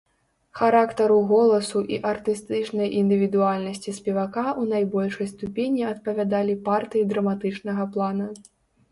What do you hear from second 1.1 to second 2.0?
голасу і